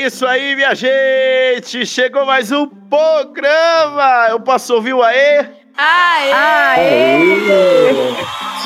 [0.00, 1.84] É isso aí, minha gente!
[1.84, 4.28] Chegou mais um programa!
[4.30, 5.44] Eu posso ouvir o aê?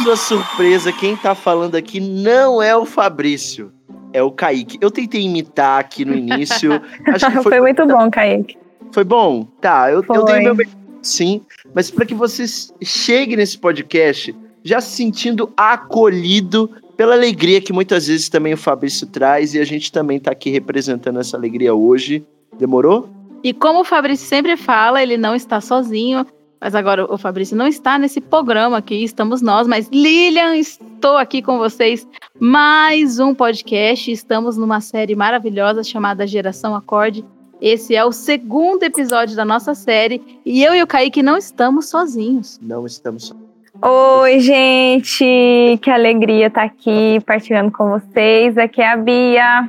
[0.00, 3.73] Sua surpresa, quem tá falando aqui não é o Fabrício,
[4.12, 4.78] é o Kaique.
[4.80, 6.80] Eu tentei imitar aqui no início.
[7.12, 8.56] Acho que Foi, foi, muito bom, Kaique.
[8.92, 9.42] foi bom?
[9.60, 10.24] Tá, eu, eu Foi.
[10.24, 10.56] dei meu
[11.02, 11.42] sim,
[11.74, 12.45] mas para que você
[12.80, 14.32] chegue nesse podcast
[14.64, 19.64] já se sentindo acolhido pela alegria que muitas vezes também o Fabrício traz e a
[19.64, 22.24] gente também tá aqui representando essa alegria hoje.
[22.59, 23.09] Demorou?
[23.42, 26.27] E como o Fabrício sempre fala, ele não está sozinho.
[26.59, 29.68] Mas agora o Fabrício não está nesse programa aqui, estamos nós.
[29.68, 32.09] Mas Lilian, estou aqui com vocês.
[32.40, 34.10] Mais um podcast.
[34.10, 37.23] Estamos numa série maravilhosa chamada Geração Acorde.
[37.60, 40.23] Esse é o segundo episódio da nossa série.
[40.45, 42.59] E eu e o Kaique não estamos sozinhos.
[42.62, 43.43] Não estamos só.
[43.87, 45.79] Oi, gente!
[45.82, 48.57] Que alegria estar aqui partilhando com vocês.
[48.57, 49.68] Aqui é a Bia.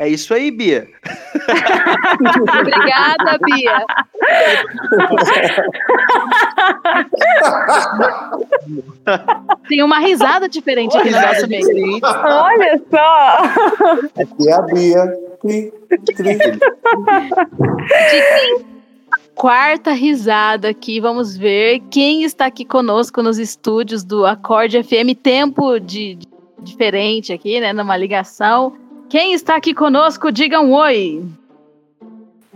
[0.00, 0.88] É isso aí, Bia.
[2.58, 3.86] Obrigada, Bia.
[9.68, 12.00] Tem uma risada diferente aqui no Risada nosso meio.
[12.02, 13.38] Olha só!
[14.20, 15.18] Aqui é a Bia.
[15.40, 15.72] Cri,
[16.16, 16.38] cri.
[19.42, 21.00] Quarta risada aqui.
[21.00, 25.18] Vamos ver quem está aqui conosco nos estúdios do Acorde FM.
[25.20, 26.28] Tempo de, de-
[26.62, 27.72] diferente aqui, né?
[27.72, 28.74] Numa ligação.
[29.08, 31.24] Quem está aqui conosco, digam um oi.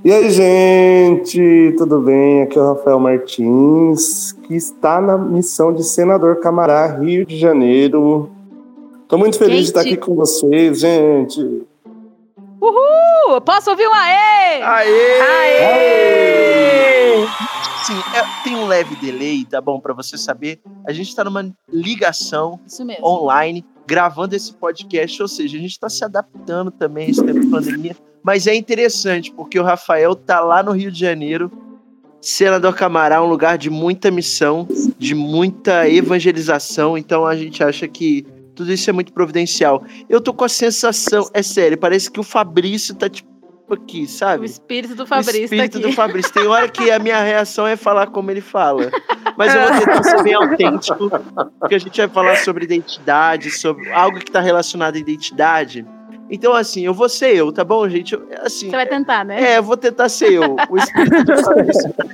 [0.04, 2.42] E aí, gente, tudo bem?
[2.42, 8.30] Aqui é o Rafael Martins, que está na missão de senador Camará, Rio de Janeiro.
[9.08, 9.94] Tô muito feliz de estar Gente.
[9.94, 11.40] aqui com vocês, gente.
[12.62, 14.62] Uh, posso ouvir um aê?
[14.62, 15.20] Aê!
[15.20, 16.45] Aê!
[17.86, 19.78] Sim, é- tem um leve delay, tá bom?
[19.78, 22.58] Pra você saber, a gente tá numa ligação
[23.02, 27.40] online, gravando esse podcast, ou seja, a gente tá se adaptando também a esse tempo
[27.40, 27.96] de pandemia.
[28.24, 31.48] Mas é interessante, porque o Rafael tá lá no Rio de Janeiro,
[32.20, 34.66] Senador Camará, um lugar de muita missão,
[34.98, 38.26] de muita evangelização, então a gente acha que
[38.56, 39.84] tudo isso é muito providencial.
[40.08, 43.35] Eu tô com a sensação, é sério, parece que o Fabrício tá tipo
[43.74, 44.46] aqui, O sabe?
[44.46, 45.88] espírito do o Fabrício espírito tá aqui.
[45.88, 46.32] do Fabrício.
[46.32, 48.90] Tem hora que a minha reação é falar como ele fala.
[49.36, 51.10] Mas eu vou tentar ser bem autêntico,
[51.58, 55.86] porque a gente vai falar sobre identidade, sobre algo que está relacionado à identidade.
[56.28, 58.18] Então, assim, eu vou ser eu, tá bom, gente?
[58.42, 59.52] Assim, Você vai tentar, né?
[59.52, 60.56] é, eu vou tentar ser eu.
[60.68, 62.04] O espírito do Fabrício tá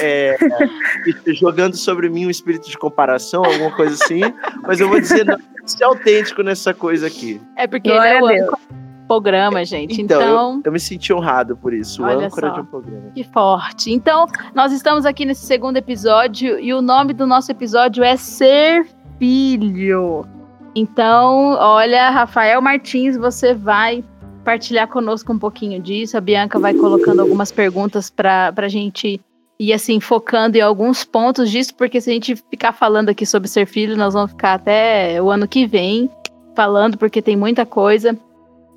[0.00, 4.20] é, é, jogando sobre mim um espírito de comparação, alguma coisa assim.
[4.66, 7.40] Mas eu vou dizer, não, ser autêntico nessa coisa aqui.
[7.56, 8.52] É porque Glória ele é Deus.
[8.52, 10.00] o programa, gente.
[10.00, 12.02] Então, Então, eu, eu me senti honrado por isso.
[12.02, 12.54] Olha âncora só.
[12.54, 13.10] de um programa.
[13.14, 13.92] Que forte.
[13.92, 18.86] Então, nós estamos aqui nesse segundo episódio e o nome do nosso episódio é Ser
[19.18, 20.26] Filho.
[20.74, 24.02] Então, olha, Rafael Martins, você vai
[24.44, 26.16] partilhar conosco um pouquinho disso.
[26.16, 29.20] A Bianca vai colocando algumas perguntas para a gente
[29.60, 33.48] ir assim focando em alguns pontos disso, porque se a gente ficar falando aqui sobre
[33.48, 36.10] ser filho, nós vamos ficar até o ano que vem
[36.54, 38.18] falando, porque tem muita coisa.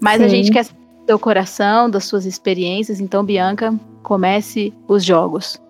[0.02, 0.38] Mas a Sim.
[0.38, 3.00] gente quer saber do seu coração, das suas experiências.
[3.00, 3.74] Então, Bianca,
[4.04, 5.62] comece os jogos.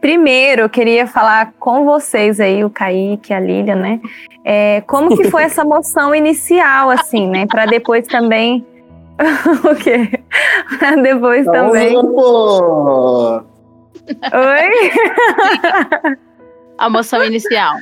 [0.00, 4.00] Primeiro, eu queria falar com vocês aí, o Kaique, a Lilian, né?
[4.44, 7.46] É, como que foi essa moção inicial, assim, né?
[7.46, 8.64] Para depois também.
[9.18, 10.20] o quê?
[10.78, 11.88] Pra depois também.
[11.88, 13.42] Então, pô.
[14.08, 14.92] Oi?
[16.78, 17.76] A moção inicial.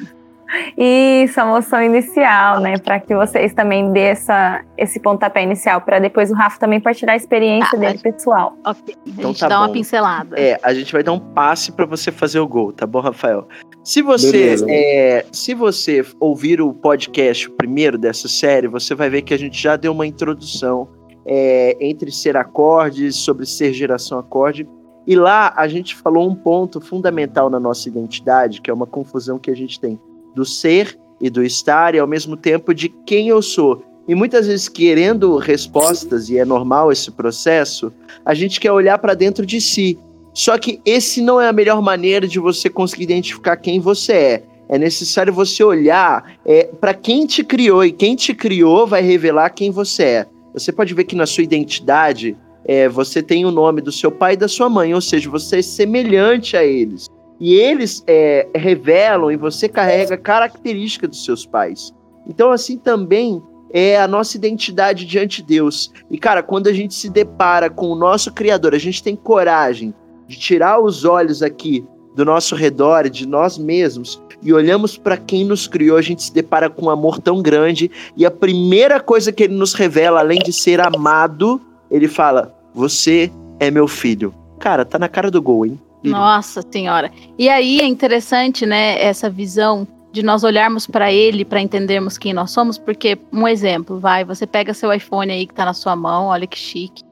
[0.76, 2.78] Isso, a moção inicial, né?
[2.78, 7.14] Para que vocês também dê essa, esse pontapé inicial, para depois o Rafa também partilhar
[7.14, 8.56] a experiência Tá, dele pessoal.
[8.64, 8.94] Ok.
[8.94, 9.72] A Então gente tá dá uma bom.
[9.72, 10.38] pincelada.
[10.38, 13.46] É, a gente vai dar um passe para você fazer o gol, tá bom, Rafael?
[13.82, 19.32] Se você, é, se você ouvir o podcast primeiro dessa série, você vai ver que
[19.32, 20.88] a gente já deu uma introdução
[21.26, 24.68] é, entre ser acordes, sobre ser geração acorde.
[25.06, 29.38] E lá a gente falou um ponto fundamental na nossa identidade, que é uma confusão
[29.38, 30.00] que a gente tem
[30.36, 33.82] do ser e do estar, e ao mesmo tempo de quem eu sou.
[34.06, 37.90] E muitas vezes querendo respostas, e é normal esse processo,
[38.24, 39.98] a gente quer olhar para dentro de si.
[40.34, 44.42] Só que esse não é a melhor maneira de você conseguir identificar quem você é.
[44.68, 49.48] É necessário você olhar é, para quem te criou, e quem te criou vai revelar
[49.50, 50.26] quem você é.
[50.52, 52.36] Você pode ver que na sua identidade
[52.66, 55.60] é, você tem o nome do seu pai e da sua mãe, ou seja, você
[55.60, 57.06] é semelhante a eles.
[57.40, 61.94] E eles é, revelam e você carrega características dos seus pais.
[62.26, 63.42] Então, assim também
[63.72, 65.92] é a nossa identidade diante de Deus.
[66.10, 69.94] E, cara, quando a gente se depara com o nosso Criador, a gente tem coragem
[70.26, 71.84] de tirar os olhos aqui
[72.14, 76.32] do nosso redor, de nós mesmos, e olhamos para quem nos criou, a gente se
[76.32, 77.90] depara com um amor tão grande.
[78.16, 81.60] E a primeira coisa que ele nos revela, além de ser amado,
[81.90, 84.34] ele fala: Você é meu filho.
[84.58, 85.80] Cara, tá na cara do gol, hein?
[86.10, 87.10] Nossa senhora.
[87.38, 92.32] E aí é interessante, né, essa visão de nós olharmos para ele para entendermos quem
[92.32, 95.94] nós somos, porque um exemplo, vai, você pega seu iPhone aí que tá na sua
[95.94, 97.02] mão, olha que chique.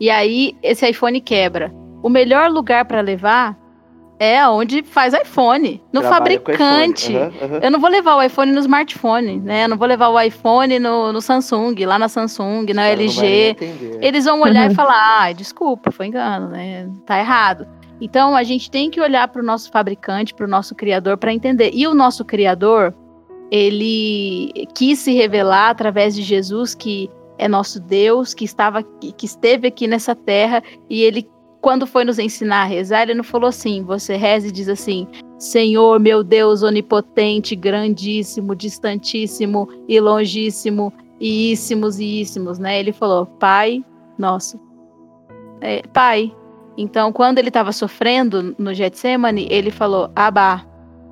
[0.00, 1.72] E aí esse iPhone quebra.
[2.00, 3.58] O melhor lugar para levar
[4.20, 7.12] é onde faz iPhone, no Trabalha fabricante.
[7.12, 7.24] iPhone.
[7.24, 7.60] Aham, aham.
[7.62, 9.64] Eu não vou levar o iPhone no smartphone, né?
[9.64, 13.56] Eu não vou levar o iPhone no, no Samsung, lá na Samsung, na Cara, LG.
[14.00, 16.88] Eles vão olhar e falar: ai, desculpa, foi engano, né?
[17.06, 17.66] Tá errado.
[18.00, 21.32] Então a gente tem que olhar para o nosso fabricante, para o nosso criador, para
[21.32, 21.70] entender.
[21.74, 22.94] E o nosso criador,
[23.50, 29.68] ele quis se revelar através de Jesus, que é nosso Deus, que estava, que esteve
[29.68, 31.28] aqui nessa terra, e ele,
[31.60, 33.82] quando foi nos ensinar a rezar, ele não falou assim.
[33.84, 35.06] Você reza e diz assim:
[35.38, 42.78] Senhor, meu Deus onipotente, grandíssimo, distantíssimo e longíssimo, e íssimos e íssimos, né?
[42.78, 43.84] Ele falou: Pai
[44.18, 44.60] nosso.
[45.60, 46.34] É, pai.
[46.78, 50.64] Então, quando ele estava sofrendo no Getsemane, ele falou, Abá.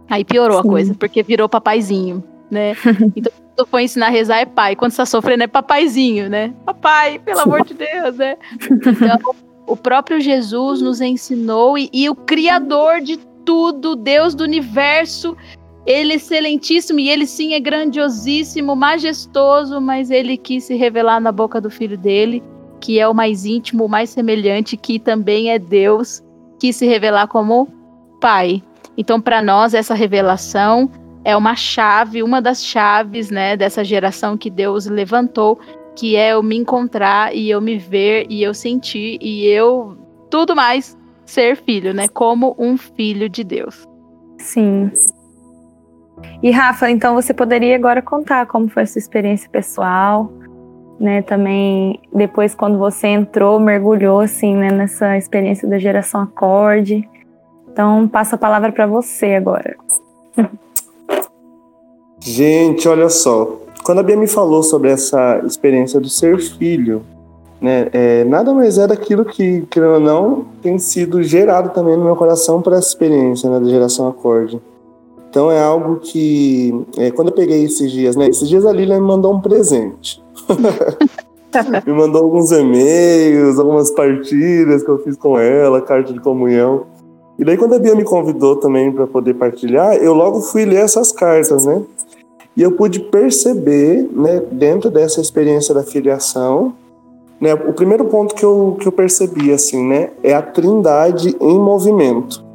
[0.09, 0.69] Aí piorou Sim.
[0.69, 2.77] a coisa, porque virou papaizinho, né?
[3.17, 4.77] então, quando foi ensinar a rezar é pai.
[4.77, 6.55] Quando você tá sofrendo é papaizinho, né?
[6.65, 8.37] Papai, pelo amor de Deus, né?
[8.63, 9.35] Então,
[9.67, 15.37] o próprio Jesus nos ensinou e, e o Criador de tudo, Deus do universo,
[15.85, 21.33] ele é excelentíssimo e ele sim é grandiosíssimo, majestoso, mas ele quis se revelar na
[21.33, 22.43] boca do filho dele,
[22.87, 26.23] que é o mais íntimo, o mais semelhante, que também é Deus,
[26.57, 27.67] quis se revelar como
[28.21, 28.63] Pai.
[28.97, 30.89] Então, para nós, essa revelação
[31.25, 35.59] é uma chave, uma das chaves, né, dessa geração que Deus levantou,
[35.97, 39.99] que é eu me encontrar e eu me ver e eu sentir e eu
[40.31, 43.85] tudo mais ser filho, né, como um filho de Deus.
[44.39, 44.93] Sim.
[46.41, 50.31] E Rafa, então você poderia agora contar como foi a sua experiência pessoal,
[50.99, 51.23] né?
[51.23, 57.09] Também depois quando você entrou, mergulhou assim, né, nessa experiência da geração acorde.
[57.71, 59.77] Então, passo a palavra para você agora.
[62.21, 63.59] Gente, olha só.
[63.85, 67.03] Quando a Bia me falou sobre essa experiência do ser filho,
[67.61, 72.05] né, é, nada mais é daquilo que, querendo ou não, tem sido gerado também no
[72.05, 74.61] meu coração por essa experiência né, da geração acorde.
[75.37, 79.01] Então é algo que, é, quando eu peguei esses dias, né, esses dias a Lilian
[79.01, 80.25] me mandou um presente.
[81.87, 86.85] me mandou alguns e-mails, algumas partilhas que eu fiz com ela, carta de comunhão.
[87.39, 90.77] E daí quando a Bia me convidou também para poder partilhar, eu logo fui ler
[90.77, 91.83] essas cartas, né?
[92.57, 96.73] E eu pude perceber, né, dentro dessa experiência da filiação,
[97.39, 101.61] né, o primeiro ponto que eu, que eu percebi, assim, né, é a trindade em
[101.61, 102.46] movimento.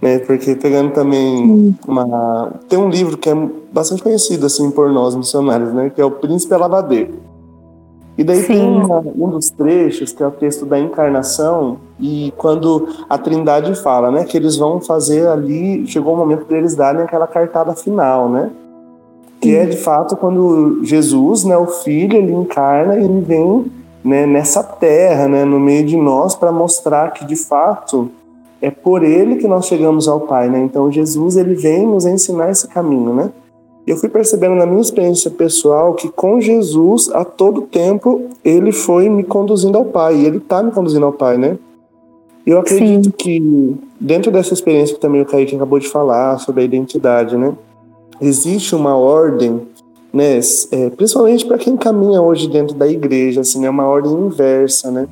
[0.00, 2.52] Né, porque pegando também uma...
[2.68, 3.34] Tem um livro que é
[3.70, 7.14] bastante conhecido, assim, por nós missionários, né, que é o Príncipe Lavadeiro.
[8.16, 8.82] E daí tem Sim.
[8.82, 14.10] uma- um dos trechos, que é o texto da encarnação, e quando a trindade fala,
[14.10, 18.28] né, que eles vão fazer ali, chegou o momento de eles darem aquela cartada final,
[18.28, 18.50] né,
[19.38, 23.70] que é de fato quando Jesus, né, o Filho, ele encarna e ele vem
[24.02, 28.10] né, nessa terra, né, no meio de nós, para mostrar que de fato
[28.60, 30.60] é por ele que nós chegamos ao Pai, né?
[30.60, 33.30] Então Jesus ele vem nos ensinar esse caminho, né?
[33.86, 39.08] Eu fui percebendo na minha experiência pessoal que com Jesus a todo tempo ele foi
[39.08, 41.58] me conduzindo ao Pai, e ele está me conduzindo ao Pai, né?
[42.46, 46.64] Eu acredito que dentro dessa experiência que também o Kaique acabou de falar sobre a
[46.64, 47.54] identidade, né?
[48.20, 49.60] Existe uma ordem
[50.12, 50.40] né,
[50.72, 55.06] é, principalmente para quem caminha hoje dentro da igreja, assim, é uma ordem inversa, né?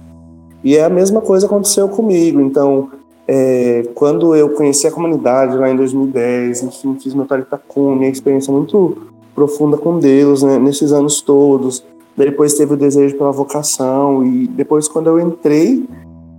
[0.62, 2.40] E é a mesma coisa aconteceu comigo.
[2.40, 2.90] Então,
[3.30, 8.50] é, quando eu conheci a comunidade lá em 2010, enfim, fiz meu Taritacum, minha experiência
[8.50, 8.96] muito
[9.34, 11.84] profunda com Deus, né, nesses anos todos.
[12.16, 15.86] Depois teve o desejo pela vocação e depois quando eu entrei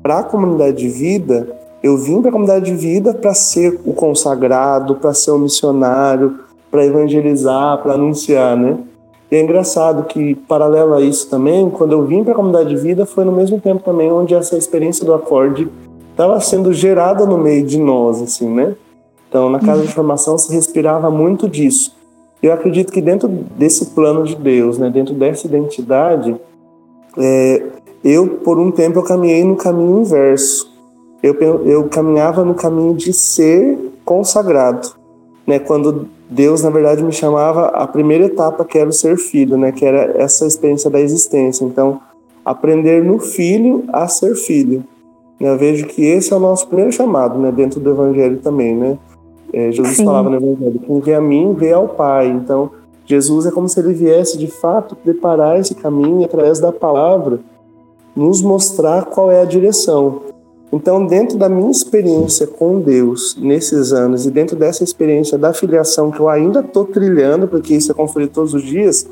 [0.01, 3.93] para a comunidade de vida, eu vim para a comunidade de vida para ser o
[3.93, 6.39] consagrado, para ser o missionário,
[6.71, 8.79] para evangelizar, para anunciar, né?
[9.31, 12.77] E é engraçado que, paralelo a isso também, quando eu vim para a comunidade de
[12.77, 15.69] vida, foi no mesmo tempo também onde essa experiência do acorde
[16.19, 18.75] estava sendo gerada no meio de nós, assim, né?
[19.29, 21.95] Então, na casa de formação se respirava muito disso.
[22.43, 26.35] Eu acredito que dentro desse plano de Deus, né, dentro dessa identidade,
[27.17, 27.63] é,
[28.03, 30.69] eu, por um tempo, eu caminhei no caminho inverso.
[31.23, 31.35] Eu,
[31.65, 34.89] eu caminhava no caminho de ser consagrado,
[35.47, 35.59] né?
[35.59, 39.71] Quando Deus, na verdade, me chamava a primeira etapa, que era o ser filho, né?
[39.71, 41.63] Que era essa experiência da existência.
[41.63, 42.01] Então,
[42.43, 44.83] aprender no filho a ser filho.
[45.39, 47.51] Eu vejo que esse é o nosso primeiro chamado, né?
[47.51, 48.97] Dentro do Evangelho também, né?
[49.53, 50.05] É, Jesus Sim.
[50.05, 52.27] falava no Evangelho: quem vê a mim, vê ao Pai.
[52.27, 52.71] Então,
[53.05, 57.39] Jesus é como se ele viesse de fato preparar esse caminho e, através da palavra,
[58.15, 60.21] nos mostrar qual é a direção.
[60.71, 66.11] Então, dentro da minha experiência com Deus nesses anos e dentro dessa experiência da filiação
[66.11, 69.09] que eu ainda estou trilhando, porque isso é construído todos os dias,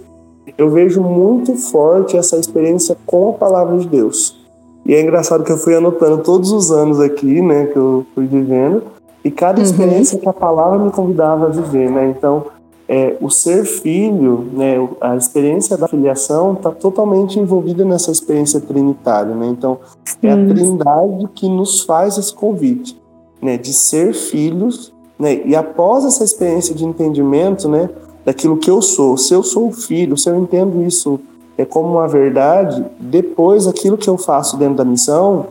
[0.56, 4.47] eu vejo muito forte essa experiência com a palavra de Deus.
[4.88, 8.26] E é engraçado que eu fui anotando todos os anos aqui, né, que eu fui
[8.26, 8.84] vivendo,
[9.22, 9.66] e cada uhum.
[9.66, 10.22] experiência uhum.
[10.22, 12.14] que a palavra me convidava a viver, né?
[12.18, 12.46] Então,
[12.88, 19.36] é, o ser filho, né, a experiência da filiação está totalmente envolvida nessa experiência trinitária,
[19.36, 19.48] né?
[19.48, 19.78] Então
[20.24, 22.98] é a Trindade que nos faz esse convite,
[23.42, 25.42] né, de ser filhos, né?
[25.44, 27.90] E após essa experiência de entendimento, né,
[28.24, 31.20] daquilo que eu sou, se eu sou filho, se eu entendo isso
[31.58, 35.48] é como uma verdade, depois aquilo que eu faço dentro da missão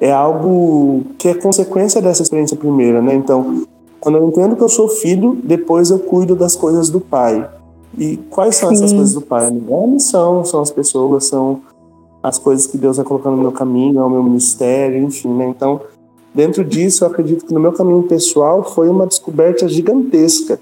[0.00, 3.14] é algo que é consequência dessa experiência primeira, né?
[3.14, 3.64] Então
[4.00, 7.48] quando eu entendo que eu sou filho, depois eu cuido das coisas do pai.
[7.98, 8.74] E quais são Sim.
[8.76, 9.44] essas coisas do pai?
[9.44, 11.60] É a missão, são as pessoas, são
[12.22, 15.48] as coisas que Deus vai colocando no meu caminho, é o meu ministério, enfim, né?
[15.48, 15.80] Então,
[16.34, 20.60] dentro disso, eu acredito que no meu caminho pessoal foi uma descoberta gigantesca,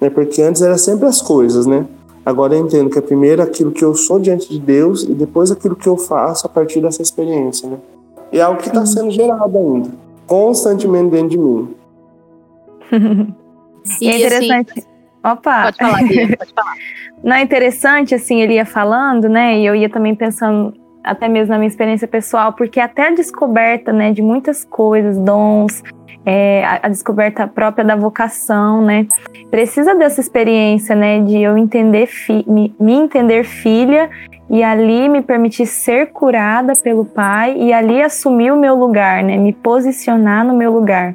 [0.00, 0.08] né?
[0.08, 1.86] Porque antes era sempre as coisas, né?
[2.26, 5.52] Agora eu entendo que é primeiro aquilo que eu sou diante de Deus e depois
[5.52, 7.78] aquilo que eu faço a partir dessa experiência, né?
[8.32, 9.90] E é algo que está sendo gerado ainda,
[10.26, 11.74] constantemente dentro de mim.
[14.02, 14.72] e é interessante.
[14.76, 14.88] Assim,
[15.22, 15.62] Opa!
[15.62, 16.74] Pode falar, Bia, pode falar.
[17.22, 19.60] Não é interessante, assim, ele ia falando, né?
[19.60, 20.74] E eu ia também pensando
[21.06, 25.82] até mesmo na minha experiência pessoal, porque até a descoberta, né, de muitas coisas, dons,
[26.24, 29.06] é, a, descoberta própria da vocação, né,
[29.50, 34.10] precisa dessa experiência, né, de eu entender, fi, me, me entender filha
[34.50, 39.36] e ali me permitir ser curada pelo Pai e ali assumir o meu lugar, né,
[39.36, 41.14] me posicionar no meu lugar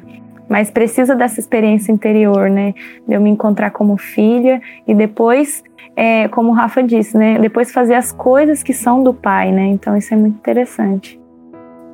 [0.52, 2.74] mas precisa dessa experiência interior, né?
[3.08, 5.64] De eu me encontrar como filha e depois,
[5.96, 7.38] é, como o Rafa disse, né?
[7.38, 9.68] Depois fazer as coisas que são do pai, né?
[9.68, 11.18] Então isso é muito interessante.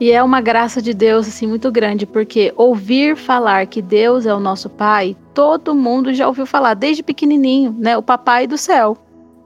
[0.01, 4.35] E é uma graça de Deus assim muito grande, porque ouvir falar que Deus é
[4.35, 7.97] o nosso pai, todo mundo já ouviu falar desde pequenininho, né?
[7.97, 8.97] O papai do céu,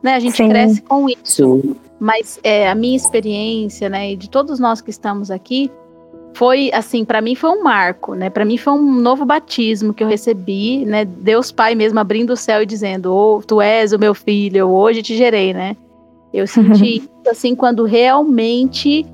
[0.03, 0.15] né?
[0.15, 0.49] A gente Sim.
[0.49, 1.61] cresce com isso.
[1.61, 1.77] Sim.
[2.01, 5.71] Mas é, a minha experiência, né, e de todos nós que estamos aqui,
[6.35, 8.31] foi assim, para mim foi um marco, né?
[8.31, 11.05] Para mim foi um novo batismo que eu recebi, né?
[11.05, 14.71] Deus Pai mesmo abrindo o céu e dizendo: "Oh, tu és o meu filho, eu
[14.71, 15.77] hoje te gerei", né?
[16.33, 19.07] Eu senti isso assim quando realmente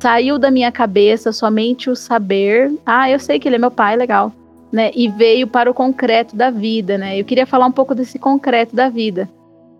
[0.00, 3.96] saiu da minha cabeça somente o saber, ah, eu sei que ele é meu pai,
[3.96, 4.30] legal,
[4.70, 4.90] né?
[4.94, 7.18] E veio para o concreto da vida, né?
[7.18, 9.28] Eu queria falar um pouco desse concreto da vida.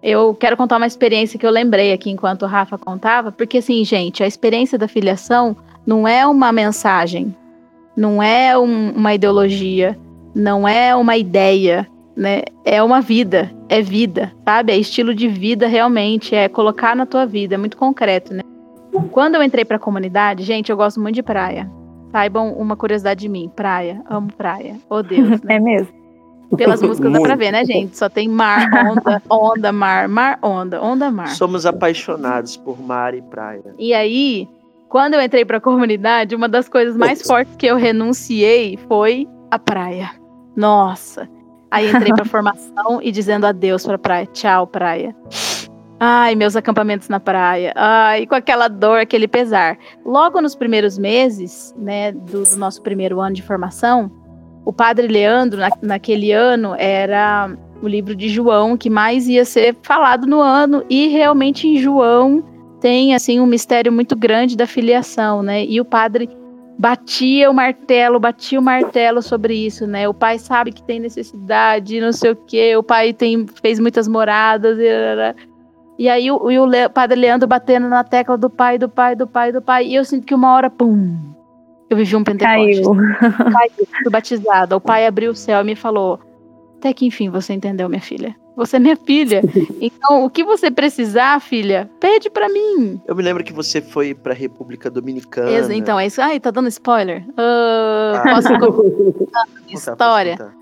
[0.02, 3.84] Eu quero contar uma experiência que eu lembrei aqui enquanto o Rafa contava, porque assim,
[3.84, 7.34] gente, a experiência da filiação não é uma mensagem,
[7.96, 9.98] não é um, uma ideologia,
[10.34, 11.86] não é uma ideia,
[12.16, 12.42] né?
[12.64, 14.72] É uma vida, é vida, sabe?
[14.72, 18.42] É estilo de vida realmente, é colocar na tua vida, é muito concreto, né?
[19.10, 21.70] Quando eu entrei para a comunidade, gente, eu gosto muito de praia.
[22.12, 24.76] Saibam uma curiosidade de mim, praia, amo praia.
[24.88, 25.56] Oh Deus, né?
[25.56, 25.92] É mesmo.
[26.56, 27.96] Pelas músicas dá pra ver, né, gente?
[27.96, 31.28] Só tem mar, onda, onda, mar, mar, onda, onda, mar.
[31.28, 33.74] Somos apaixonados por mar e praia.
[33.78, 34.48] E aí,
[34.94, 39.26] quando eu entrei para a comunidade, uma das coisas mais fortes que eu renunciei foi
[39.50, 40.12] a praia.
[40.54, 41.28] Nossa.
[41.68, 44.24] Aí entrei para formação e dizendo adeus para praia.
[44.26, 45.12] Tchau, praia.
[45.98, 47.72] Ai, meus acampamentos na praia.
[47.74, 49.76] Ai, com aquela dor, aquele pesar.
[50.06, 54.08] Logo nos primeiros meses, né, do, do nosso primeiro ano de formação,
[54.64, 57.50] o padre Leandro, na, naquele ano, era
[57.82, 60.84] o livro de João que mais ia ser falado no ano.
[60.88, 62.53] E realmente em João
[62.84, 65.64] tem assim um mistério muito grande da filiação, né?
[65.64, 66.28] E o padre
[66.78, 70.06] batia o martelo, batia o martelo sobre isso, né?
[70.06, 74.06] O pai sabe que tem necessidade, não sei o quê, o pai tem, fez muitas
[74.06, 74.76] moradas.
[75.98, 79.16] E, aí o, e o Le, padre Leandro batendo na tecla do pai, do pai,
[79.16, 79.86] do pai, do pai.
[79.86, 81.16] E eu sinto que uma hora, pum,
[81.88, 82.86] eu vivi um Pentecostes.
[82.86, 82.96] Caiu.
[83.50, 84.76] Caiu, fui batizada.
[84.76, 86.20] O pai abriu o céu e me falou:
[86.76, 88.36] Até que enfim você entendeu, minha filha.
[88.56, 89.42] Você é minha filha.
[89.80, 93.00] Então, o que você precisar, filha, pede para mim.
[93.06, 95.75] Eu me lembro que você foi pra República Dominicana.
[95.75, 96.23] então, é isso.
[96.23, 97.23] Ai, tá dando spoiler?
[97.30, 98.23] Uh, ah.
[98.34, 100.54] Posso contar história?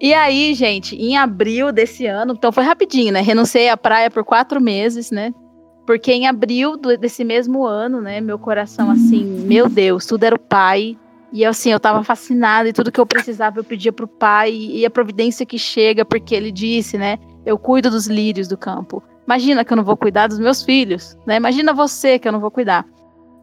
[0.00, 3.20] E aí, gente, em abril desse ano, então foi rapidinho, né?
[3.20, 5.32] Renunciei à praia por quatro meses, né?
[5.86, 10.38] Porque em abril desse mesmo ano, né, meu coração assim, meu Deus, tudo era o
[10.38, 10.98] pai.
[11.32, 14.86] E assim, eu tava fascinada e tudo que eu precisava eu pedia pro pai e
[14.86, 19.02] a providência que chega, porque ele disse, né, eu cuido dos lírios do campo.
[19.26, 21.36] Imagina que eu não vou cuidar dos meus filhos, né?
[21.36, 22.86] Imagina você que eu não vou cuidar.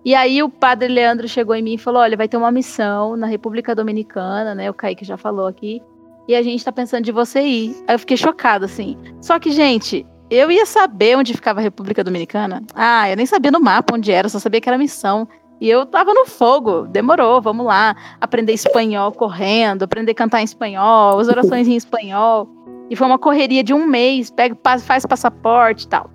[0.03, 3.15] E aí o padre Leandro chegou em mim e falou: "Olha, vai ter uma missão
[3.15, 4.67] na República Dominicana, né?
[4.67, 5.81] O Kaique já falou aqui.
[6.27, 7.75] E a gente tá pensando de você ir".
[7.87, 8.97] Aí eu fiquei chocada assim.
[9.21, 12.63] Só que, gente, eu ia saber onde ficava a República Dominicana?
[12.73, 15.27] Ah, eu nem sabia no mapa onde era, só sabia que era missão.
[15.59, 17.95] E eu tava no fogo, demorou, vamos lá.
[18.19, 22.49] Aprender espanhol correndo, aprender a cantar em espanhol, as orações em espanhol.
[22.89, 26.09] E foi uma correria de um mês, pega, faz passaporte e tal.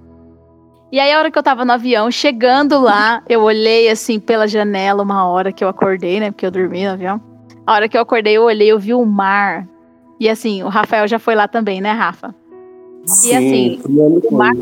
[0.92, 4.48] E aí, a hora que eu tava no avião, chegando lá, eu olhei assim pela
[4.48, 6.32] janela uma hora que eu acordei, né?
[6.32, 7.20] Porque eu dormi no avião.
[7.64, 9.68] A hora que eu acordei, eu olhei, eu vi o mar.
[10.18, 12.34] E assim, o Rafael já foi lá também, né, Rafa?
[13.06, 14.56] Sim, assim, primeiro o mar-.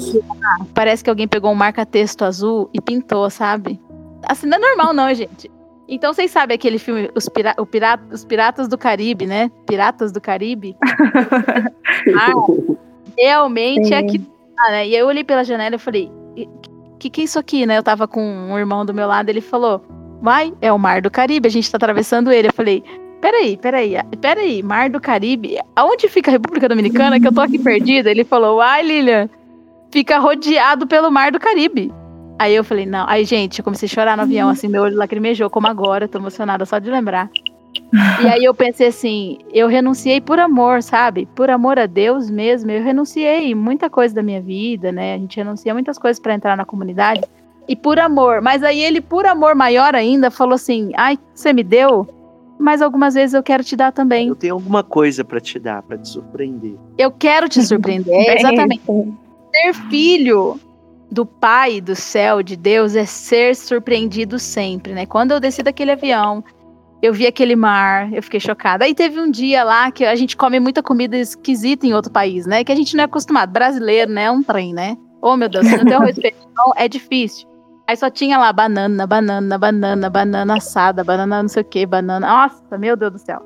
[0.75, 3.81] Parece que alguém pegou um marca-texto azul e pintou, sabe?
[4.25, 5.51] Assim, não é normal, não, gente.
[5.89, 9.51] Então, vocês sabem aquele filme, Os, Pira o Pira Os Piratas do Caribe, né?
[9.67, 10.77] Piratas do Caribe?
[12.19, 12.33] ah,
[13.17, 14.07] realmente é Sim.
[14.07, 14.27] aquilo.
[14.57, 14.89] lá, né?
[14.89, 16.49] E aí eu olhei pela janela e falei, "E-
[16.99, 17.79] que que é isso aqui, né?
[17.79, 19.83] Eu tava com um irmão do meu lado, ele falou,
[20.21, 22.49] vai, é o Mar do Caribe, a gente tá atravessando ele.
[22.49, 22.83] Eu falei,
[23.21, 27.59] peraí, peraí, peraí, Mar do Caribe, aonde fica a República Dominicana, que eu tô aqui
[27.59, 28.11] perdida?
[28.11, 29.29] Ele falou, ai, Lilian,
[29.93, 31.93] fica rodeado pelo Mar do Caribe.
[32.39, 33.05] Aí eu falei, não.
[33.09, 36.19] Aí, gente, eu comecei a chorar no avião, assim, meu olho lacrimejou, como agora, tô
[36.19, 37.29] emocionada só de lembrar.
[38.23, 41.27] E aí eu pensei assim, eu renunciei por amor, sabe?
[41.35, 45.15] Por amor a Deus mesmo, eu renunciei muita coisa da minha vida, né?
[45.15, 47.23] A gente renuncia muitas coisas pra entrar na comunidade.
[47.67, 48.41] E por amor.
[48.41, 52.07] Mas aí ele, por amor maior ainda, falou assim: ai, você me deu?
[52.59, 54.29] Mas algumas vezes eu quero te dar também.
[54.29, 56.75] Eu tenho alguma coisa pra te dar, pra te surpreender.
[56.97, 58.15] Eu quero te surpreender.
[58.29, 58.83] É exatamente.
[58.83, 59.15] isso.
[59.55, 60.61] Ser filho
[61.11, 65.07] do Pai do céu, de Deus, é ser surpreendido sempre, né?
[65.07, 66.45] Quando eu desci daquele avião,
[67.01, 68.85] eu vi aquele mar, eu fiquei chocada.
[68.85, 72.47] Aí teve um dia lá que a gente come muita comida esquisita em outro país,
[72.47, 72.65] né?
[72.65, 73.51] Que a gente não é acostumado.
[73.53, 74.25] Brasileiro, né?
[74.25, 74.97] É um trem, né?
[75.23, 77.49] Oh, meu Deus, se não tem feijão, é difícil.
[77.87, 82.27] Aí só tinha lá banana, banana, banana, banana assada, banana não sei o que, banana.
[82.27, 83.41] Nossa, meu Deus do céu.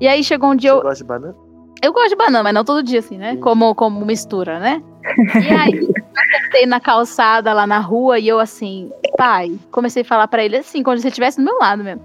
[0.00, 1.34] E aí chegou um dia, Você eu, gosta de banana?
[1.80, 3.36] eu gosto de banana, mas não todo dia, assim, né?
[3.36, 4.82] Como, como mistura, né?
[5.44, 10.04] E aí, eu sentei na calçada lá na rua e eu assim, pai, comecei a
[10.04, 12.02] falar pra ele assim, como se ele estivesse do meu lado mesmo.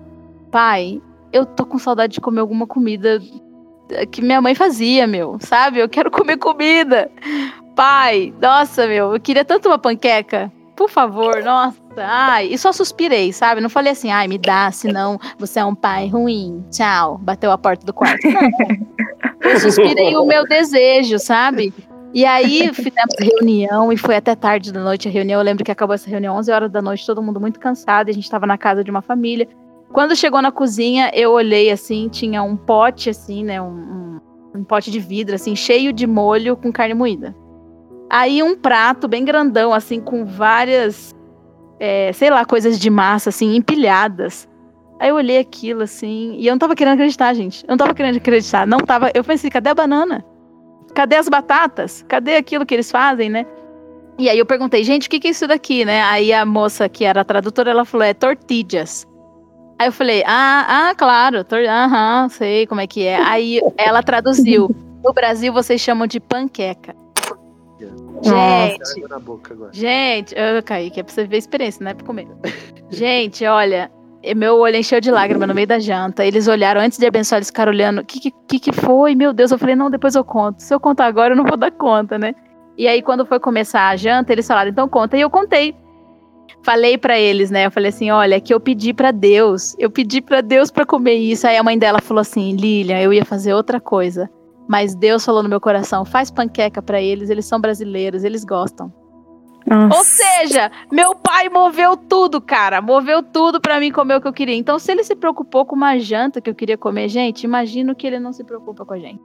[0.51, 3.21] Pai, eu tô com saudade de comer alguma comida
[4.11, 5.79] que minha mãe fazia, meu, sabe?
[5.79, 7.11] Eu quero comer comida.
[7.75, 10.51] Pai, nossa, meu, eu queria tanto uma panqueca.
[10.75, 12.47] Por favor, nossa, ai.
[12.47, 13.59] E só suspirei, sabe?
[13.59, 16.63] Não falei assim, ai, me dá, senão você é um pai ruim.
[16.71, 17.17] Tchau.
[17.17, 18.25] Bateu a porta do quarto.
[18.29, 18.39] Não.
[19.41, 21.73] Eu suspirei o meu desejo, sabe?
[22.13, 25.39] E aí fizemos reunião e foi até tarde da noite a reunião.
[25.39, 28.09] Eu lembro que acabou essa reunião 11 horas da noite, todo mundo muito cansado.
[28.09, 29.47] E a gente estava na casa de uma família.
[29.91, 34.19] Quando chegou na cozinha, eu olhei assim, tinha um pote assim, né, um, um,
[34.55, 37.35] um pote de vidro assim, cheio de molho com carne moída.
[38.09, 41.15] Aí um prato bem grandão assim, com várias,
[41.79, 44.47] é, sei lá, coisas de massa assim empilhadas.
[44.99, 47.63] Aí eu olhei aquilo assim, e eu não tava querendo acreditar, gente.
[47.63, 49.11] Eu não tava querendo acreditar, não tava.
[49.13, 50.25] Eu pensei, cadê a banana?
[50.93, 52.03] Cadê as batatas?
[52.07, 53.45] Cadê aquilo que eles fazem, né?
[54.17, 56.01] E aí eu perguntei, gente, o que, que é isso daqui, né?
[56.03, 59.07] Aí a moça que era a tradutora, ela falou, é tortillas.
[59.79, 63.15] Aí eu falei, ah, ah, claro, aham, sei como é que é.
[63.21, 64.69] Aí ela traduziu,
[65.01, 66.93] no Brasil vocês chamam de panqueca.
[68.21, 69.01] Gente.
[69.71, 72.27] Gente, eu caí, que é pra você ver a experiência, não é pra comer.
[72.89, 73.89] Gente, olha,
[74.35, 76.25] meu olho encheu de lágrima no meio da janta.
[76.25, 78.01] Eles olharam, antes de abençoar, eles ficaram olhando.
[78.01, 79.15] O que, que que foi?
[79.15, 80.61] Meu Deus, eu falei, não, depois eu conto.
[80.61, 82.35] Se eu contar agora, eu não vou dar conta, né?
[82.77, 85.17] E aí, quando foi começar a janta, eles falaram, então conta.
[85.17, 85.75] E eu contei.
[86.63, 87.65] Falei pra eles, né?
[87.65, 89.75] Eu falei assim: olha, que eu pedi pra Deus.
[89.79, 91.47] Eu pedi pra Deus pra comer isso.
[91.47, 94.29] Aí a mãe dela falou assim: Lilian, eu ia fazer outra coisa.
[94.67, 98.93] Mas Deus falou no meu coração: faz panqueca pra eles, eles são brasileiros, eles gostam.
[99.69, 99.97] Nossa.
[99.97, 102.81] Ou seja, meu pai moveu tudo, cara.
[102.81, 104.55] Moveu tudo pra mim comer o que eu queria.
[104.55, 108.07] Então, se ele se preocupou com uma janta que eu queria comer, gente, imagino que
[108.07, 109.21] ele não se preocupa com a gente.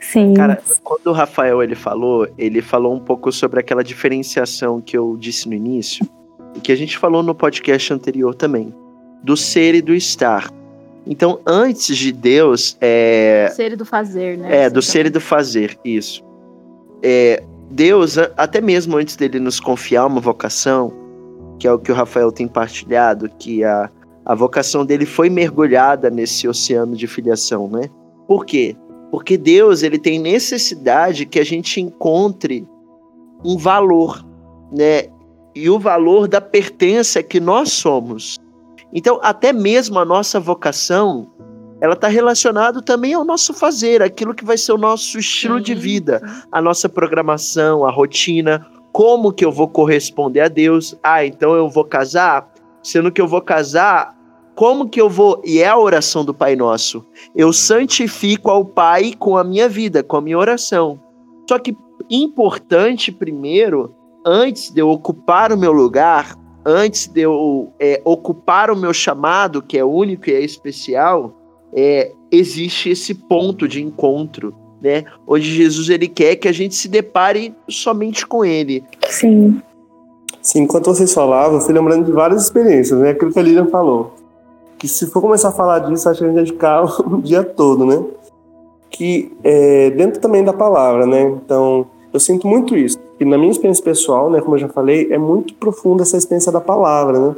[0.00, 0.34] Sim.
[0.34, 5.16] Cara, quando o Rafael ele falou, ele falou um pouco sobre aquela diferenciação que eu
[5.18, 6.08] disse no início,
[6.54, 8.72] e que a gente falou no podcast anterior também,
[9.22, 10.48] do ser e do estar.
[11.06, 14.64] Então, antes de Deus, é, Do ser e do fazer, né?
[14.64, 16.22] É, do ser e do fazer, isso.
[17.02, 20.92] É, Deus, até mesmo antes dele nos confiar uma vocação,
[21.58, 23.90] que é o que o Rafael tem partilhado, que a,
[24.24, 27.90] a vocação dele foi mergulhada nesse oceano de filiação, né?
[28.26, 28.76] Por quê?
[29.10, 32.66] Porque Deus, ele tem necessidade que a gente encontre
[33.44, 34.24] um valor
[34.72, 35.04] né,
[35.54, 38.38] e o valor da pertença que nós somos.
[38.92, 41.30] Então, até mesmo a nossa vocação,
[41.80, 45.74] ela está relacionada também ao nosso fazer, aquilo que vai ser o nosso estilo de
[45.74, 50.96] vida, a nossa programação, a rotina, como que eu vou corresponder a Deus.
[51.02, 52.50] Ah, então eu vou casar,
[52.82, 54.16] sendo que eu vou casar,
[54.56, 55.40] como que eu vou?
[55.44, 57.06] E é a oração do Pai Nosso.
[57.34, 61.00] Eu santifico ao Pai com a minha vida, com a minha oração.
[61.48, 61.76] Só que
[62.10, 63.94] importante primeiro,
[64.26, 66.34] antes de eu ocupar o meu lugar,
[66.66, 71.38] antes de eu é, ocupar o meu chamado, que é único e é especial,
[71.74, 75.04] é, existe esse ponto de encontro, né?
[75.26, 78.84] Onde Jesus ele quer que a gente se depare somente com Ele.
[79.08, 79.60] Sim.
[80.40, 83.10] Sim, enquanto vocês falavam, eu fui lembrando de várias experiências, né?
[83.10, 84.14] Aquilo que a Lilian falou.
[84.78, 87.42] Que se for começar a falar disso, acho que a gente vai ficar o dia
[87.42, 88.02] todo, né?
[88.90, 91.22] Que é, dentro também da palavra, né?
[91.22, 92.98] Então, eu sinto muito isso.
[93.20, 96.52] E na minha experiência pessoal, né, como eu já falei, é muito profunda essa experiência
[96.52, 97.36] da palavra, né?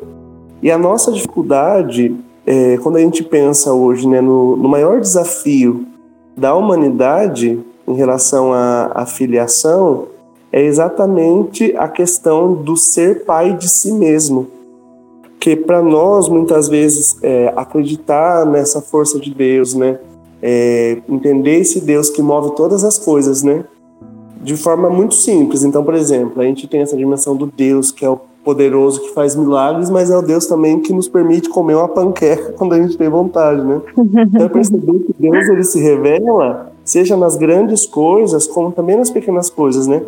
[0.63, 2.15] E a nossa dificuldade,
[2.47, 5.87] é, quando a gente pensa hoje né, no, no maior desafio
[6.37, 10.07] da humanidade em relação à, à filiação,
[10.53, 14.47] é exatamente a questão do ser pai de si mesmo.
[15.39, 19.99] Que para nós, muitas vezes, é, acreditar nessa força de Deus, né?
[20.43, 23.65] É, entender esse Deus que move todas as coisas, né?
[24.41, 25.63] de forma muito simples.
[25.63, 29.15] Então, por exemplo, a gente tem essa dimensão do Deus que é o poderoso que
[29.15, 32.81] faz milagres, mas é o Deus também que nos permite comer uma panqueca quando a
[32.81, 33.81] gente tem vontade, né?
[33.97, 39.51] Então, perceber que Deus ele se revela, seja nas grandes coisas, como também nas pequenas
[39.51, 40.03] coisas, né?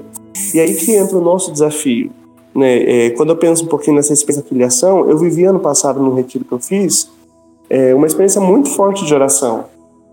[0.54, 2.10] E aí que entra o nosso desafio.
[2.54, 3.06] Né?
[3.06, 6.14] É, quando eu penso um pouquinho nessa experiência de filiação, eu vivi ano passado no
[6.14, 7.10] retiro que eu fiz,
[7.68, 9.64] é, uma experiência muito forte de oração.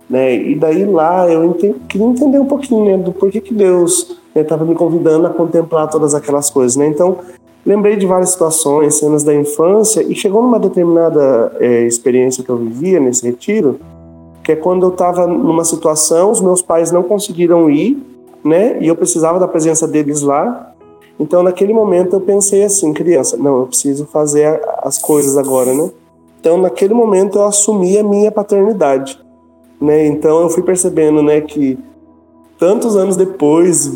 [0.10, 0.36] Né?
[0.36, 4.64] E daí lá eu entendi, queria entender um pouquinho né, do porquê que Deus estava
[4.64, 6.76] né, me convidando a contemplar todas aquelas coisas.
[6.76, 6.88] Né?
[6.88, 7.18] Então,
[7.66, 12.58] lembrei de várias situações, cenas da infância, e chegou numa determinada é, experiência que eu
[12.58, 13.80] vivia nesse retiro,
[14.44, 18.02] que é quando eu estava numa situação, os meus pais não conseguiram ir,
[18.44, 18.78] né?
[18.82, 20.74] E eu precisava da presença deles lá.
[21.20, 25.92] Então, naquele momento, eu pensei assim, criança, não, eu preciso fazer as coisas agora, né?
[26.40, 29.20] Então, naquele momento, eu assumi a minha paternidade.
[29.80, 30.08] Né?
[30.08, 31.78] Então eu fui percebendo, né, que
[32.58, 33.90] tantos anos depois,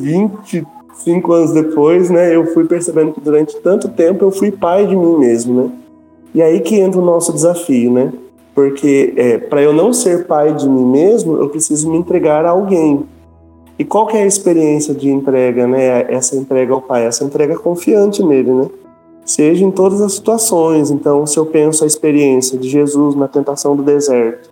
[0.94, 4.96] 25 anos depois, né, eu fui percebendo que durante tanto tempo eu fui pai de
[4.96, 5.72] mim mesmo, né?
[6.34, 8.12] E aí que entra o nosso desafio, né?
[8.56, 12.52] Porque é, para eu não ser pai de mim mesmo, eu preciso me entregar a
[12.52, 13.04] alguém.
[13.78, 16.12] E qual que é a experiência de entrega, né?
[16.12, 18.70] Essa entrega ao pai, essa entrega confiante nele, né?
[19.26, 20.92] Seja em todas as situações.
[20.92, 24.52] Então, se eu penso a experiência de Jesus na tentação do deserto,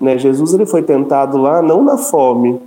[0.00, 0.16] né?
[0.18, 2.58] Jesus ele foi tentado lá não na fome,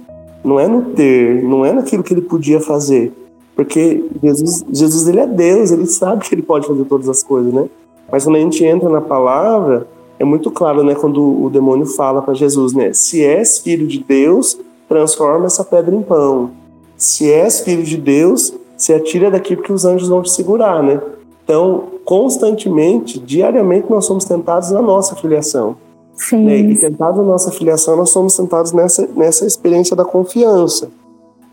[0.47, 3.11] não é no ter, não é naquilo que ele podia fazer,
[3.53, 7.53] porque Jesus, Jesus ele é Deus, ele sabe que ele pode fazer todas as coisas,
[7.53, 7.67] né?
[8.09, 9.85] Mas quando a gente entra na palavra,
[10.17, 13.99] é muito claro, né, quando o demônio fala para Jesus, né, se és filho de
[13.99, 14.57] Deus,
[14.87, 16.51] transforma essa pedra em pão.
[16.95, 21.01] Se és filho de Deus, se atira daqui porque os anjos vão te segurar, né?
[21.43, 25.75] Então, constantemente, diariamente, nós somos tentados na nossa filiação.
[26.17, 26.45] Sim.
[26.45, 26.57] Né?
[26.57, 30.89] E tentado a nossa filiação, nós somos sentados nessa, nessa experiência da confiança.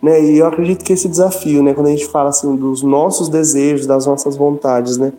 [0.02, 0.22] Né?
[0.22, 3.86] E eu acredito que esse desafio, né, quando a gente fala assim dos nossos desejos,
[3.86, 5.12] das nossas vontades, né?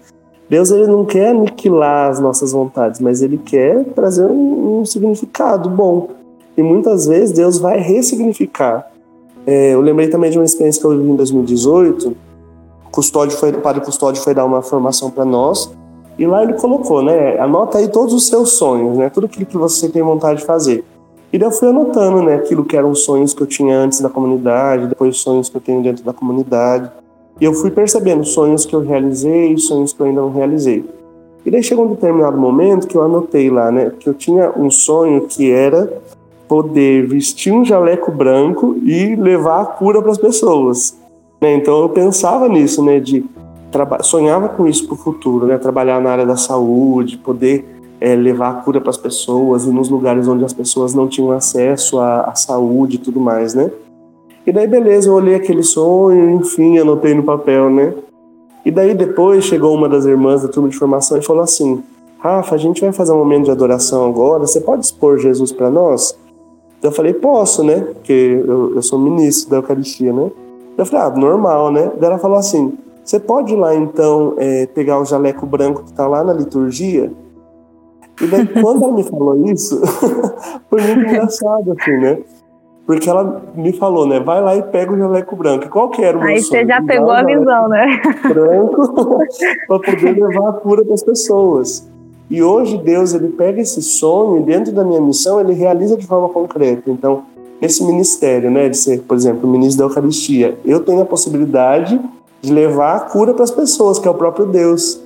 [0.47, 5.69] Deus ele não quer aniquilar as nossas vontades, mas ele quer trazer um, um significado
[5.69, 6.10] bom.
[6.55, 8.86] E muitas vezes Deus vai ressignificar.
[9.47, 12.15] É, eu lembrei também de uma experiência que eu vivi em 2018.
[12.91, 15.71] Custódio foi, o padre Custódio foi dar uma formação para nós
[16.17, 17.38] e lá ele colocou, né?
[17.39, 19.10] Anota aí todos os seus sonhos, né?
[19.10, 20.84] Tudo aquilo que você tem vontade de fazer.
[21.32, 22.36] E daí eu fui anotando, né?
[22.36, 25.84] Aquilo que eram sonhos que eu tinha antes da comunidade, depois sonhos que eu tenho
[25.84, 26.89] dentro da comunidade.
[27.39, 30.86] E eu fui percebendo sonhos que eu realizei sonhos que eu ainda não realizei.
[31.45, 33.91] E daí chegou um determinado momento que eu anotei lá, né?
[33.99, 36.01] Que eu tinha um sonho que era
[36.47, 40.97] poder vestir um jaleco branco e levar a cura para as pessoas.
[41.41, 41.56] Né?
[41.56, 42.99] Então eu pensava nisso, né?
[42.99, 43.25] De
[44.01, 45.57] sonhava com isso para o futuro, né?
[45.57, 47.65] Trabalhar na área da saúde, poder
[47.99, 51.31] é, levar a cura para as pessoas e nos lugares onde as pessoas não tinham
[51.31, 53.71] acesso à, à, saúde e tudo mais, né?
[54.45, 57.93] E daí, beleza, eu olhei aquele sonho, enfim, anotei no papel, né?
[58.63, 61.83] E daí depois chegou uma das irmãs da turma de formação e falou assim:
[62.19, 65.69] Rafa, a gente vai fazer um momento de adoração agora, você pode expor Jesus para
[65.69, 66.17] nós?
[66.81, 67.79] Eu falei: posso, né?
[67.79, 70.31] Porque eu, eu sou ministro da Eucaristia, né?
[70.77, 71.91] Eu falei: ah, normal, né?
[71.99, 72.73] Daí ela falou assim:
[73.06, 77.12] você pode ir lá, então, é, pegar o jaleco branco que está lá na liturgia?
[78.20, 79.80] E daí, quando ela me falou isso,
[80.70, 82.18] foi muito engraçado, assim, né?
[82.86, 84.20] porque ela me falou, né?
[84.20, 85.68] Vai lá e pega o jaleco branco.
[85.70, 86.62] Qual que era o meu Aí sonho?
[86.62, 88.02] você já pegou a visão, né?
[88.30, 89.18] branco
[89.68, 91.89] para poder levar a cura para as pessoas.
[92.30, 96.06] E hoje Deus ele pega esse sonho e dentro da minha missão ele realiza de
[96.06, 96.84] forma concreta.
[96.89, 97.24] Então,
[97.60, 102.00] nesse ministério, né, de ser, por exemplo, o ministro da Eucaristia, eu tenho a possibilidade
[102.41, 105.00] de levar a cura para as pessoas, que é o próprio Deus.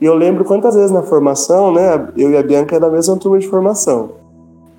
[0.00, 3.16] E eu lembro quantas vezes na formação, né, eu e a Bianca era da mesma
[3.16, 4.10] turma de formação.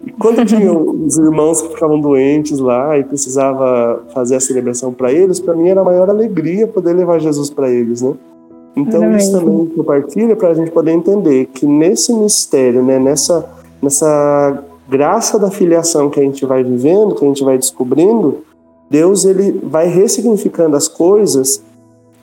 [0.05, 5.11] E quando tinha os irmãos que ficavam doentes lá e precisava fazer a celebração para
[5.11, 8.13] eles, para mim era a maior alegria poder levar Jesus para eles, né?
[8.75, 13.45] Então isso também compartilha para a gente poder entender que nesse mistério, né, nessa
[13.81, 18.39] nessa graça da filiação que a gente vai vivendo, que a gente vai descobrindo,
[18.89, 21.61] Deus ele vai ressignificando as coisas,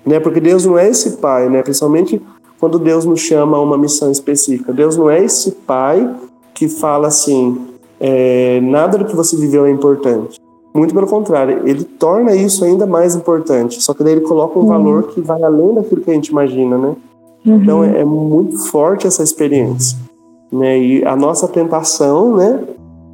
[0.06, 0.20] né?
[0.20, 1.62] Porque Deus não é esse pai, né?
[1.62, 2.22] Principalmente
[2.58, 4.72] quando Deus nos chama a uma missão específica.
[4.72, 6.14] Deus não é esse pai
[6.54, 7.58] que fala assim,
[8.00, 10.40] é, nada do que você viveu é importante.
[10.74, 13.82] Muito pelo contrário, ele torna isso ainda mais importante.
[13.82, 14.68] Só que daí ele coloca um Uhum.
[14.68, 16.94] valor que vai além daquilo que a gente imagina, né?
[17.44, 19.96] Então é, é muito forte essa experiência,
[20.52, 20.78] né?
[20.78, 22.64] E a nossa tentação, né,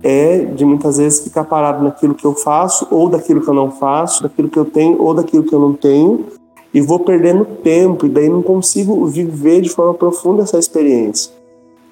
[0.02, 3.70] é de muitas vezes ficar parado naquilo que eu faço ou daquilo que eu não
[3.70, 6.24] faço, daquilo que eu tenho ou daquilo que eu não tenho,
[6.72, 11.32] e vou perdendo tempo e daí não consigo viver de forma profunda essa experiência.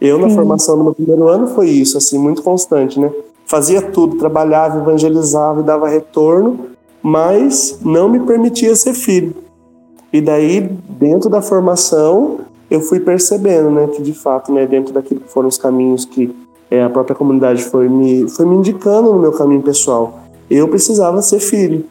[0.00, 0.36] Eu na Sim.
[0.36, 3.12] formação do meu primeiro ano foi isso, assim, muito constante, né?
[3.44, 6.58] Fazia tudo, trabalhava, evangelizava e dava retorno,
[7.02, 9.34] mas não me permitia ser filho.
[10.12, 12.40] E daí, dentro da formação,
[12.70, 16.34] eu fui percebendo, né, que de fato, né, dentro daquilo que foram os caminhos que
[16.70, 21.20] é, a própria comunidade foi me, foi me indicando no meu caminho pessoal, eu precisava
[21.20, 21.84] ser filho.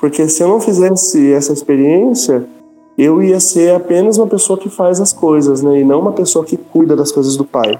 [0.00, 2.44] Porque se eu não fizesse essa experiência,
[2.96, 6.44] eu ia ser apenas uma pessoa que faz as coisas, né, e não uma pessoa
[6.44, 7.78] que cuida das coisas do pai.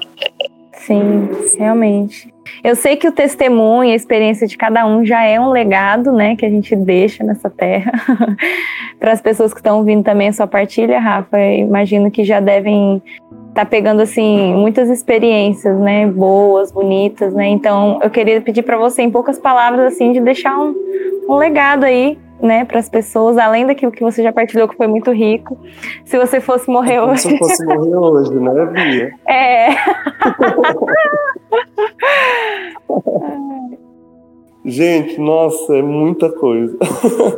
[0.74, 2.32] Sim, realmente.
[2.62, 6.36] Eu sei que o testemunho, a experiência de cada um já é um legado, né,
[6.36, 7.92] que a gente deixa nessa terra.
[8.98, 13.02] Para as pessoas que estão ouvindo também a sua partilha, Rafa, imagino que já devem
[13.50, 17.48] estar pegando assim muitas experiências, né, boas, bonitas, né?
[17.48, 20.74] Então, eu queria pedir para você em poucas palavras assim de deixar um,
[21.28, 24.86] um legado aí, né, para as pessoas, além daquilo que você já partilhou que foi
[24.86, 25.58] muito rico.
[26.04, 29.12] Se você fosse morrer hoje, se eu fosse morrer hoje, né, Bia?
[29.28, 29.68] é,
[34.70, 36.76] Gente, nossa, é muita coisa.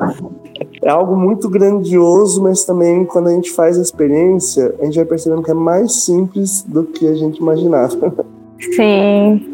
[0.83, 5.05] é algo muito grandioso, mas também quando a gente faz a experiência, a gente vai
[5.07, 8.15] percebendo que é mais simples do que a gente imaginava.
[8.61, 9.51] sim,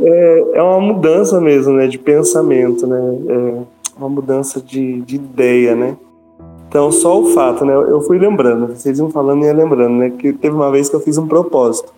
[0.53, 3.01] É uma mudança mesmo, né, de pensamento, né?
[3.29, 3.55] É
[3.97, 5.97] uma mudança de, de ideia, né?
[6.69, 7.73] Então, só o fato, né?
[7.73, 10.11] Eu fui lembrando, vocês iam falando e ia lembrando, né?
[10.11, 11.93] Que teve uma vez que eu fiz um propósito.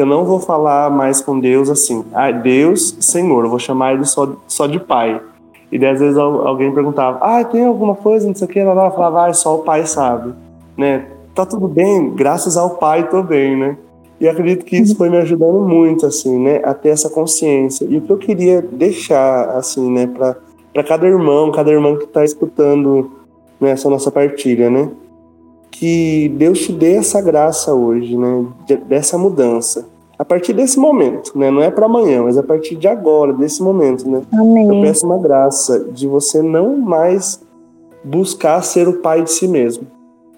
[0.00, 4.04] Eu não vou falar mais com Deus assim, ah, Deus, Senhor, eu vou chamar ele
[4.04, 5.20] só, só de Pai.
[5.70, 8.58] E daí, às vezes al- alguém perguntava, ah, tem alguma coisa, não sei o que,
[8.58, 10.32] eu falava, ah, só o Pai sabe,
[10.76, 11.06] né?
[11.34, 13.76] Tá tudo bem, graças ao Pai tô bem, né?
[14.20, 17.86] E acredito que isso foi me ajudando muito, assim, né, a ter essa consciência.
[17.88, 22.22] E o que eu queria deixar, assim, né, para cada irmão, cada irmã que está
[22.22, 23.10] escutando
[23.58, 24.90] né, essa nossa partilha, né,
[25.70, 29.86] que Deus te dê essa graça hoje, né, de- dessa mudança.
[30.18, 33.62] A partir desse momento, né, não é para amanhã, mas a partir de agora, desse
[33.62, 34.82] momento, né, eu amém.
[34.82, 37.40] peço uma graça de você não mais
[38.04, 39.86] buscar ser o pai de si mesmo,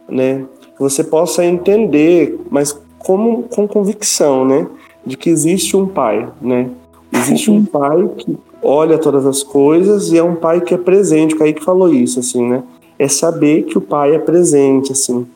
[0.08, 0.44] né?
[0.76, 4.66] Que você possa entender, mas como com convicção, né,
[5.04, 6.70] de que existe um pai, né?
[7.12, 11.34] Existe um pai que olha todas as coisas e é um pai que é presente.
[11.34, 12.62] O Kaique falou isso, assim, né?
[13.02, 15.26] É saber que o pai é presente, assim.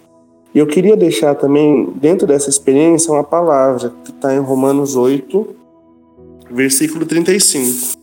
[0.55, 5.49] E eu queria deixar também, dentro dessa experiência, uma palavra que está em Romanos 8,
[6.49, 7.99] versículo 35.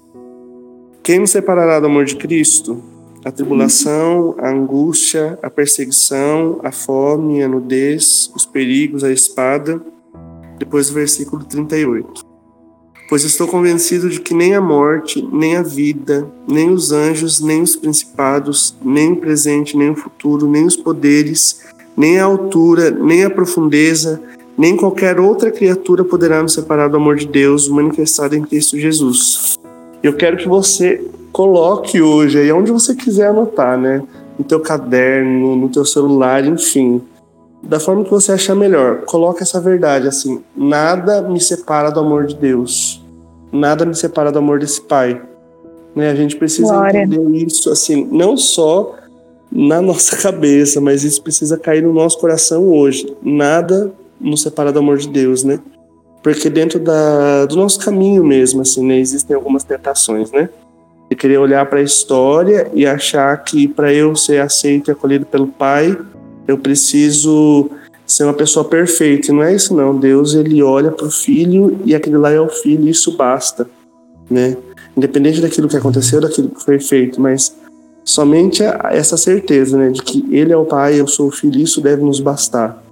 [1.01, 2.83] Quem nos separará do amor de Cristo?
[3.23, 9.81] A tribulação, a angústia, a perseguição, a fome, a nudez, os perigos, a espada.
[10.59, 12.22] Depois do versículo 38.
[13.13, 17.61] Pois estou convencido de que nem a morte, nem a vida, nem os anjos, nem
[17.61, 21.61] os principados, nem o presente, nem o futuro, nem os poderes,
[21.95, 24.19] nem a altura, nem a profundeza,
[24.57, 29.59] nem qualquer outra criatura poderá nos separar do amor de Deus manifestado em Cristo Jesus.
[30.01, 30.99] Eu quero que você
[31.31, 34.01] coloque hoje aí onde você quiser anotar, né?
[34.39, 36.99] No teu caderno, no teu celular, enfim.
[37.61, 39.01] Da forma que você achar melhor.
[39.01, 43.02] Coloque essa verdade assim: nada me separa do amor de Deus.
[43.53, 45.21] Nada me separa do amor desse Pai.
[45.95, 46.09] Né?
[46.09, 47.03] A gente precisa Glória.
[47.03, 48.95] entender isso assim, não só
[49.51, 53.15] na nossa cabeça, mas isso precisa cair no nosso coração hoje.
[53.21, 55.59] Nada nos separa do amor de Deus, né?
[56.23, 60.49] Porque dentro da, do nosso caminho mesmo, assim, né, existem algumas tentações, né?
[61.09, 65.25] De querer olhar para a história e achar que para eu ser aceito e acolhido
[65.25, 65.95] pelo Pai,
[66.47, 67.69] eu preciso
[68.13, 69.31] ser uma pessoa perfeita.
[69.31, 69.97] E não é isso não.
[69.97, 73.67] Deus ele olha para o filho e aquele lá é o filho, e isso basta,
[74.29, 74.55] né?
[74.95, 77.55] Independente daquilo que aconteceu, daquilo que foi feito, mas
[78.05, 81.81] somente essa certeza, né, de que ele é o pai, eu sou o filho, isso
[81.81, 82.83] deve nos bastar.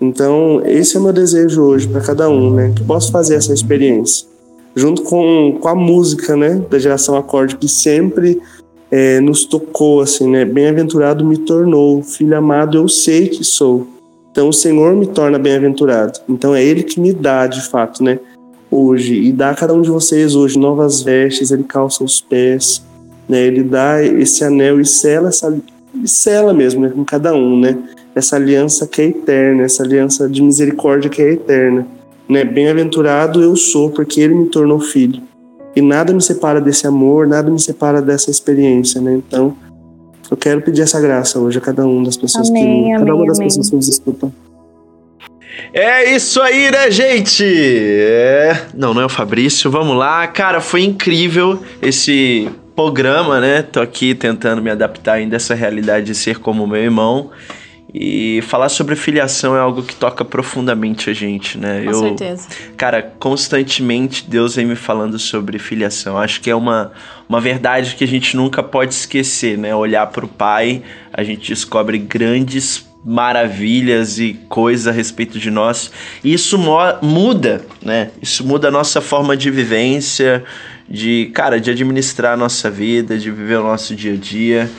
[0.00, 3.52] Então, esse é o meu desejo hoje para cada um, né, que possa fazer essa
[3.52, 4.26] experiência,
[4.74, 8.40] junto com, com a música, né, da geração acorde que sempre
[8.90, 13.86] é, nos tocou, assim, né, bem-aventurado me tornou, filho amado eu sei que sou.
[14.38, 16.20] Então, o Senhor me torna bem-aventurado.
[16.28, 18.20] Então, é Ele que me dá, de fato, né,
[18.70, 22.86] hoje e dá a cada um de vocês hoje novas vestes, Ele calça os pés
[23.28, 23.42] né?
[23.42, 25.54] Ele dá esse anel e sela essa
[25.94, 27.76] e sela mesmo né, com cada um, né?
[28.14, 31.86] Essa aliança que é eterna, essa aliança de misericórdia que é eterna,
[32.28, 32.44] né?
[32.44, 35.20] Bem-aventurado eu sou porque ele me tornou filho.
[35.76, 39.14] E nada me separa desse amor, nada me separa dessa experiência, né?
[39.14, 39.54] Então,
[40.30, 43.14] eu quero pedir essa graça hoje a cada um das pessoas amém, que amém, cada
[43.14, 43.48] uma das amém.
[43.48, 44.32] pessoas que nos escutam.
[45.72, 47.44] É isso aí, né, gente?
[47.44, 48.66] É...
[48.74, 49.70] Não, não é o Fabrício.
[49.70, 50.26] Vamos lá.
[50.26, 53.62] Cara, foi incrível esse programa, né?
[53.62, 57.30] Tô aqui tentando me adaptar ainda a essa realidade de ser como meu irmão.
[57.92, 61.84] E falar sobre filiação é algo que toca profundamente a gente, né?
[61.84, 62.48] Com certeza.
[62.76, 66.18] Cara, constantemente Deus vem me falando sobre filiação.
[66.18, 66.92] Acho que é uma,
[67.26, 69.74] uma verdade que a gente nunca pode esquecer, né?
[69.74, 75.90] Olhar para o Pai, a gente descobre grandes maravilhas e coisas a respeito de nós.
[76.22, 76.58] E isso
[77.00, 78.10] muda, né?
[78.20, 80.44] Isso muda a nossa forma de vivência,
[80.86, 84.70] de, cara, de administrar a nossa vida, de viver o nosso dia a dia.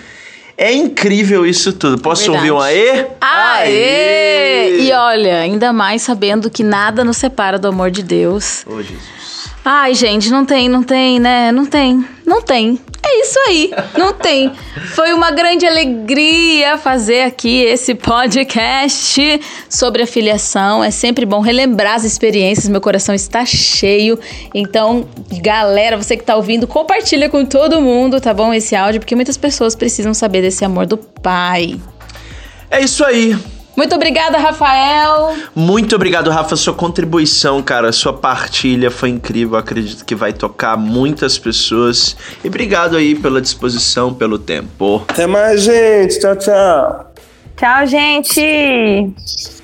[0.61, 2.01] É incrível isso tudo.
[2.01, 2.51] Posso Verdade.
[2.51, 3.07] ouvir um aê?
[3.21, 4.81] Aê!
[4.81, 8.65] E olha, ainda mais sabendo que nada nos separa do amor de Deus.
[8.67, 9.28] Ô, Jesus.
[9.63, 11.51] Ai, gente, não tem, não tem, né?
[11.51, 12.79] Não tem, não tem.
[13.01, 14.51] É isso aí, não tem.
[14.93, 20.83] Foi uma grande alegria fazer aqui esse podcast sobre a filiação.
[20.83, 24.19] É sempre bom relembrar as experiências, meu coração está cheio.
[24.53, 25.07] Então,
[25.41, 28.53] galera, você que tá ouvindo, compartilha com todo mundo, tá bom?
[28.53, 31.79] Esse áudio, porque muitas pessoas precisam saber desse amor do Pai.
[32.69, 33.35] É isso aí.
[33.75, 35.35] Muito obrigada, Rafael.
[35.55, 36.55] Muito obrigado, Rafa.
[36.55, 39.57] Sua contribuição, cara, sua partilha foi incrível.
[39.57, 42.15] Acredito que vai tocar muitas pessoas.
[42.43, 45.03] E obrigado aí pela disposição, pelo tempo.
[45.07, 46.19] Até mais, gente.
[46.19, 47.13] Tchau, tchau.
[47.55, 49.58] Tchau, gente!